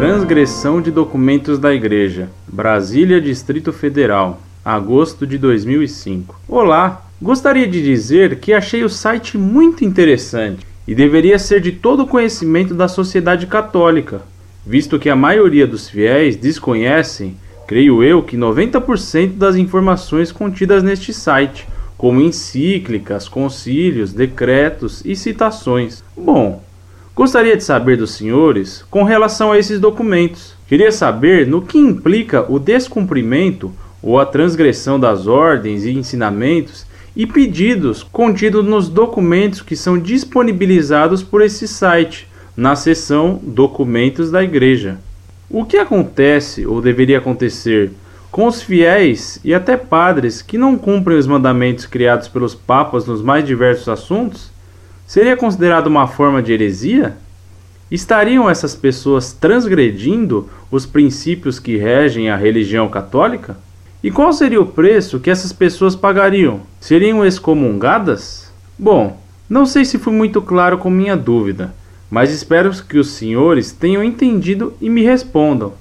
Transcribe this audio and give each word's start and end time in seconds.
transgressão 0.00 0.80
de 0.80 0.90
documentos 0.90 1.58
da 1.58 1.74
Igreja. 1.74 2.30
Brasília, 2.48 3.20
Distrito 3.20 3.70
Federal, 3.70 4.40
agosto 4.64 5.26
de 5.26 5.36
2005. 5.36 6.40
Olá, 6.48 7.04
gostaria 7.20 7.68
de 7.68 7.82
dizer 7.82 8.36
que 8.36 8.54
achei 8.54 8.82
o 8.82 8.88
site 8.88 9.36
muito 9.36 9.84
interessante 9.84 10.66
e 10.88 10.94
deveria 10.94 11.38
ser 11.38 11.60
de 11.60 11.72
todo 11.72 12.06
conhecimento 12.06 12.72
da 12.72 12.88
sociedade 12.88 13.46
católica, 13.46 14.22
visto 14.66 14.98
que 14.98 15.10
a 15.10 15.14
maioria 15.14 15.66
dos 15.66 15.90
fiéis 15.90 16.34
desconhecem, 16.34 17.36
creio 17.68 18.02
eu, 18.02 18.22
que 18.22 18.38
90% 18.38 19.36
das 19.36 19.54
informações 19.56 20.32
contidas 20.32 20.82
neste 20.82 21.12
site, 21.12 21.68
como 21.98 22.22
encíclicas, 22.22 23.28
concílios, 23.28 24.14
decretos 24.14 25.02
e 25.04 25.14
citações. 25.14 26.02
Bom, 26.16 26.64
Gostaria 27.14 27.56
de 27.56 27.64
saber 27.64 27.96
dos 27.96 28.12
senhores 28.12 28.84
com 28.90 29.02
relação 29.02 29.52
a 29.52 29.58
esses 29.58 29.80
documentos. 29.80 30.54
Queria 30.66 30.92
saber 30.92 31.46
no 31.46 31.60
que 31.60 31.76
implica 31.76 32.50
o 32.50 32.58
descumprimento 32.58 33.72
ou 34.02 34.18
a 34.18 34.24
transgressão 34.24 34.98
das 34.98 35.26
ordens 35.26 35.84
e 35.84 35.90
ensinamentos 35.90 36.86
e 37.14 37.26
pedidos 37.26 38.02
contidos 38.02 38.64
nos 38.64 38.88
documentos 38.88 39.60
que 39.60 39.76
são 39.76 39.98
disponibilizados 39.98 41.22
por 41.22 41.42
esse 41.42 41.66
site 41.66 42.28
na 42.56 42.76
seção 42.76 43.40
Documentos 43.42 44.30
da 44.30 44.42
Igreja. 44.42 44.98
O 45.50 45.64
que 45.64 45.76
acontece 45.76 46.64
ou 46.64 46.80
deveria 46.80 47.18
acontecer 47.18 47.90
com 48.30 48.46
os 48.46 48.62
fiéis 48.62 49.40
e 49.42 49.52
até 49.52 49.76
padres 49.76 50.40
que 50.40 50.56
não 50.56 50.78
cumprem 50.78 51.18
os 51.18 51.26
mandamentos 51.26 51.84
criados 51.84 52.28
pelos 52.28 52.54
papas 52.54 53.04
nos 53.06 53.20
mais 53.20 53.44
diversos 53.44 53.88
assuntos? 53.88 54.50
Seria 55.10 55.36
considerado 55.36 55.88
uma 55.88 56.06
forma 56.06 56.40
de 56.40 56.52
heresia? 56.52 57.16
Estariam 57.90 58.48
essas 58.48 58.76
pessoas 58.76 59.32
transgredindo 59.32 60.48
os 60.70 60.86
princípios 60.86 61.58
que 61.58 61.76
regem 61.76 62.30
a 62.30 62.36
religião 62.36 62.88
católica? 62.88 63.56
E 64.04 64.08
qual 64.12 64.32
seria 64.32 64.60
o 64.60 64.66
preço 64.66 65.18
que 65.18 65.28
essas 65.28 65.52
pessoas 65.52 65.96
pagariam? 65.96 66.60
Seriam 66.78 67.26
excomungadas? 67.26 68.52
Bom, 68.78 69.20
não 69.48 69.66
sei 69.66 69.84
se 69.84 69.98
fui 69.98 70.12
muito 70.12 70.40
claro 70.40 70.78
com 70.78 70.88
minha 70.88 71.16
dúvida, 71.16 71.74
mas 72.08 72.30
espero 72.30 72.70
que 72.84 72.96
os 72.96 73.10
senhores 73.10 73.72
tenham 73.72 74.04
entendido 74.04 74.74
e 74.80 74.88
me 74.88 75.02
respondam. 75.02 75.72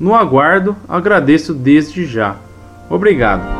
No 0.00 0.14
aguardo, 0.14 0.74
agradeço 0.88 1.52
desde 1.52 2.06
já. 2.06 2.36
Obrigado. 2.88 3.57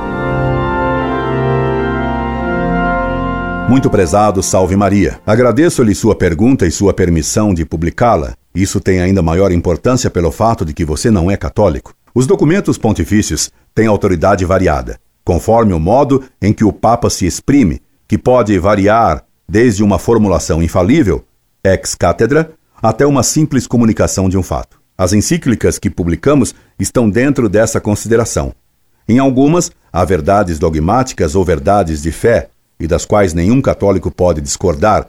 Muito 3.69 3.91
prezado, 3.91 4.43
salve 4.43 4.75
Maria. 4.77 5.21
Agradeço-lhe 5.27 5.95
sua 5.95 6.15
pergunta 6.15 6.67
e 6.67 6.71
sua 6.71 6.95
permissão 6.95 7.53
de 7.53 7.67
publicá-la. 7.67 8.33
Isso 8.55 8.81
tem 8.81 8.99
ainda 8.99 9.21
maior 9.21 9.53
importância 9.53 10.09
pelo 10.09 10.33
fato 10.33 10.65
de 10.65 10.73
que 10.73 10.87
você 10.87 11.11
não 11.11 11.31
é 11.31 11.37
católico. 11.37 11.93
Os 12.15 12.27
documentos 12.27 12.79
pontifícios 12.79 13.51
têm 13.75 13.87
autoridade 13.87 14.43
variada, 14.47 14.99
conforme 15.23 15.75
o 15.75 15.79
modo 15.79 16.25
em 16.41 16.51
que 16.51 16.65
o 16.65 16.73
Papa 16.73 17.11
se 17.11 17.27
exprime, 17.27 17.83
que 18.09 18.17
pode 18.17 18.59
variar 18.59 19.23
desde 19.47 19.85
uma 19.85 19.99
formulação 19.99 20.63
infalível, 20.63 21.23
ex 21.63 21.95
cátedra, 21.95 22.51
até 22.81 23.07
uma 23.07 23.23
simples 23.23 23.67
comunicação 23.67 24.31
de 24.31 24.39
um 24.39 24.43
fato. 24.43 24.81
As 24.97 25.13
encíclicas 25.13 25.79
que 25.79 25.91
publicamos 25.91 26.55
estão 26.79 27.09
dentro 27.09 27.51
dessa 27.51 27.83
consideração. 27.83 28.55
Em 29.07 29.19
algumas, 29.19 29.71
há 29.93 30.07
verdades 30.07 30.59
dogmáticas 30.59 31.35
ou 31.35 31.45
verdades 31.45 32.01
de 32.01 32.11
fé, 32.11 32.49
e 32.81 32.87
das 32.87 33.05
quais 33.05 33.35
nenhum 33.35 33.61
católico 33.61 34.11
pode 34.11 34.41
discordar, 34.41 35.09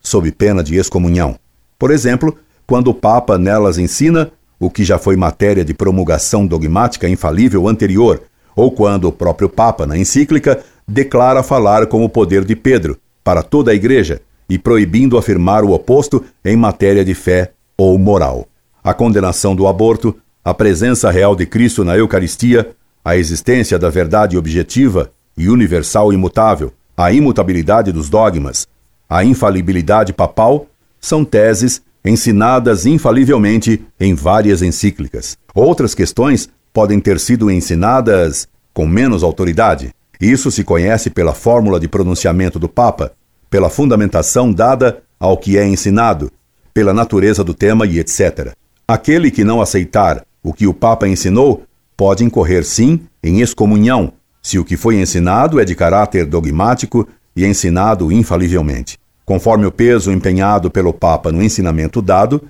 sob 0.00 0.30
pena 0.32 0.62
de 0.62 0.76
excomunhão. 0.76 1.36
Por 1.78 1.90
exemplo, 1.90 2.36
quando 2.66 2.88
o 2.88 2.94
Papa 2.94 3.36
nelas 3.36 3.78
ensina 3.78 4.30
o 4.58 4.70
que 4.70 4.84
já 4.84 4.98
foi 4.98 5.16
matéria 5.16 5.64
de 5.64 5.74
promulgação 5.74 6.46
dogmática 6.46 7.08
infalível 7.08 7.66
anterior, 7.66 8.22
ou 8.54 8.70
quando 8.70 9.06
o 9.06 9.12
próprio 9.12 9.48
Papa, 9.48 9.86
na 9.86 9.96
encíclica, 9.96 10.62
declara 10.86 11.42
falar 11.42 11.86
com 11.86 12.04
o 12.04 12.08
poder 12.08 12.44
de 12.44 12.54
Pedro 12.54 12.98
para 13.24 13.42
toda 13.42 13.70
a 13.70 13.74
Igreja 13.74 14.20
e 14.48 14.58
proibindo 14.58 15.16
afirmar 15.16 15.64
o 15.64 15.72
oposto 15.72 16.24
em 16.44 16.56
matéria 16.56 17.04
de 17.04 17.14
fé 17.14 17.52
ou 17.76 17.98
moral. 17.98 18.46
A 18.82 18.92
condenação 18.92 19.54
do 19.54 19.66
aborto, 19.66 20.16
a 20.44 20.52
presença 20.52 21.10
real 21.10 21.36
de 21.36 21.46
Cristo 21.46 21.84
na 21.84 21.96
Eucaristia, 21.96 22.70
a 23.04 23.16
existência 23.16 23.78
da 23.78 23.88
verdade 23.88 24.36
objetiva 24.36 25.10
e 25.36 25.48
universal 25.48 26.12
imutável, 26.12 26.72
a 27.00 27.10
imutabilidade 27.10 27.92
dos 27.92 28.10
dogmas, 28.10 28.68
a 29.08 29.24
infalibilidade 29.24 30.12
papal, 30.12 30.66
são 31.00 31.24
teses 31.24 31.80
ensinadas 32.04 32.84
infalivelmente 32.84 33.82
em 33.98 34.14
várias 34.14 34.60
encíclicas. 34.60 35.38
Outras 35.54 35.94
questões 35.94 36.50
podem 36.74 37.00
ter 37.00 37.18
sido 37.18 37.50
ensinadas 37.50 38.46
com 38.74 38.86
menos 38.86 39.22
autoridade. 39.22 39.94
Isso 40.20 40.50
se 40.50 40.62
conhece 40.62 41.08
pela 41.08 41.32
fórmula 41.32 41.80
de 41.80 41.88
pronunciamento 41.88 42.58
do 42.58 42.68
Papa, 42.68 43.12
pela 43.48 43.70
fundamentação 43.70 44.52
dada 44.52 45.02
ao 45.18 45.38
que 45.38 45.56
é 45.56 45.66
ensinado, 45.66 46.30
pela 46.74 46.92
natureza 46.92 47.42
do 47.42 47.54
tema 47.54 47.86
e 47.86 47.98
etc. 47.98 48.52
Aquele 48.86 49.30
que 49.30 49.42
não 49.42 49.62
aceitar 49.62 50.22
o 50.42 50.52
que 50.52 50.66
o 50.66 50.74
Papa 50.74 51.08
ensinou 51.08 51.62
pode 51.96 52.22
incorrer 52.24 52.62
sim 52.62 53.00
em 53.22 53.40
excomunhão 53.40 54.12
se 54.42 54.58
o 54.58 54.64
que 54.64 54.76
foi 54.76 55.00
ensinado 55.00 55.60
é 55.60 55.64
de 55.64 55.74
caráter 55.74 56.26
dogmático 56.26 57.06
e 57.36 57.44
ensinado 57.44 58.10
infalivelmente. 58.10 58.98
Conforme 59.24 59.66
o 59.66 59.70
peso 59.70 60.10
empenhado 60.10 60.70
pelo 60.70 60.92
Papa 60.92 61.30
no 61.30 61.42
ensinamento 61.42 62.02
dado, 62.02 62.42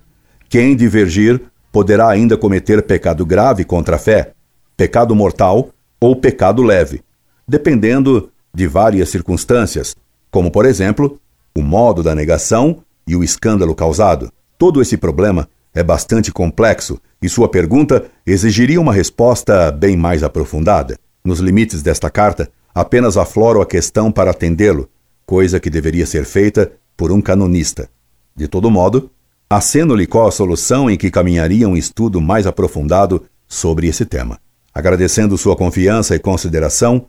quem 0.49 0.75
divergir 0.75 1.41
poderá 1.71 2.09
ainda 2.09 2.37
cometer 2.37 2.83
pecado 2.83 3.25
grave 3.25 3.65
contra 3.65 3.97
a 3.97 3.99
fé, 3.99 4.33
pecado 4.77 5.15
mortal 5.15 5.71
ou 6.01 6.17
pecado 6.17 6.63
leve, 6.63 7.03
dependendo 7.47 8.31
de 8.53 8.67
várias 8.67 9.09
circunstâncias, 9.11 9.95
como, 10.31 10.51
por 10.51 10.65
exemplo, 10.65 11.21
o 11.57 11.63
modo 11.63 12.03
da 12.03 12.15
negação 12.15 12.83
e 13.07 13.15
o 13.15 13.23
escândalo 13.23 13.75
causado. 13.75 14.33
Todo 14.59 14.81
esse 14.81 14.97
problema 14.97 15.49
é 15.75 15.83
bastante 15.83 16.33
complexo 16.33 17.01
e 17.23 17.29
sua 17.29 17.49
pergunta 17.49 18.07
exigiria 18.27 18.81
uma 18.81 18.93
resposta 18.93 19.71
bem 19.71 19.97
mais 19.97 20.23
aprofundada. 20.23 20.99
Nos 21.25 21.41
limites 21.41 21.83
desta 21.83 22.11
carta, 22.11 22.51
apenas 22.75 23.17
afloro 23.17 23.61
a 23.61 23.67
questão 23.67 24.11
para 24.11 24.31
atendê-lo, 24.31 24.89
coisa 25.27 25.61
que 25.61 25.71
deveria 25.71 26.07
ser 26.07 26.25
feita 26.25 26.73
por 26.97 27.13
um 27.13 27.21
canonista. 27.21 27.89
De 28.35 28.49
todo 28.49 28.71
modo, 28.71 29.11
aceno-lhe 29.49 30.07
qual 30.07 30.29
a 30.29 30.33
solução 30.33 30.91
em 30.91 30.97
que 30.97 31.11
caminharia 31.11 31.69
um 31.69 31.77
estudo 31.77 32.21
mais 32.21 32.47
aprofundado 32.47 33.25
sobre 33.47 33.87
esse 33.87 34.05
tema. 34.05 34.39
Agradecendo 34.73 35.37
sua 35.37 35.57
confiança 35.57 36.15
e 36.15 36.19
consideração, 36.19 37.07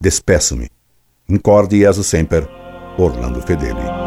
despeço-me. 0.00 0.68
Incorde 1.28 1.78
Jesus 1.78 2.06
Semper, 2.06 2.48
Orlando 2.98 3.40
Fedeli. 3.40 4.03